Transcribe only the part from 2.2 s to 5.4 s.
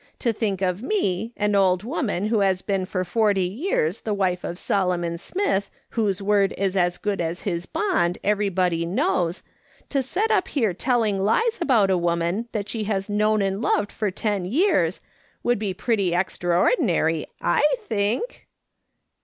who has been for forty years the wife of Solomon